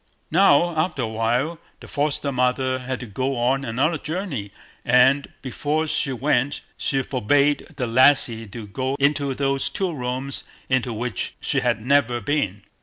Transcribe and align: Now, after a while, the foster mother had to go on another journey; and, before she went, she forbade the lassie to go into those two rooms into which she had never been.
Now, 0.31 0.75
after 0.75 1.03
a 1.03 1.07
while, 1.07 1.59
the 1.79 1.87
foster 1.87 2.31
mother 2.31 2.79
had 2.79 2.99
to 3.01 3.05
go 3.05 3.35
on 3.37 3.63
another 3.63 3.99
journey; 3.99 4.49
and, 4.83 5.31
before 5.43 5.85
she 5.85 6.11
went, 6.11 6.61
she 6.75 7.03
forbade 7.03 7.67
the 7.75 7.85
lassie 7.85 8.47
to 8.47 8.65
go 8.65 8.95
into 8.99 9.35
those 9.35 9.69
two 9.69 9.93
rooms 9.93 10.43
into 10.69 10.91
which 10.91 11.35
she 11.39 11.59
had 11.59 11.85
never 11.85 12.19
been. 12.19 12.63